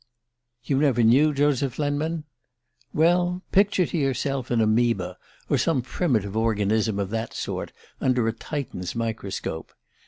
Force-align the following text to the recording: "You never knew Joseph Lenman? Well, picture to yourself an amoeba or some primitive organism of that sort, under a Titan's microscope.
"You 0.63 0.79
never 0.79 1.03
knew 1.03 1.31
Joseph 1.31 1.77
Lenman? 1.77 2.23
Well, 2.91 3.43
picture 3.51 3.85
to 3.85 3.97
yourself 3.99 4.49
an 4.49 4.59
amoeba 4.59 5.19
or 5.47 5.59
some 5.59 5.83
primitive 5.83 6.35
organism 6.35 6.97
of 6.97 7.11
that 7.11 7.35
sort, 7.35 7.71
under 8.01 8.27
a 8.27 8.33
Titan's 8.33 8.95
microscope. 8.95 9.71